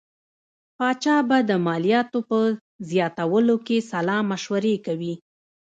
پاچا 0.77 1.17
به 1.27 1.37
د 1.49 1.51
مالیاتو 1.65 2.19
په 2.29 2.37
زیاتولو 2.89 3.55
کې 3.65 3.77
سلا 3.91 4.17
مشورې 4.31 4.75
کوي. 4.85 5.13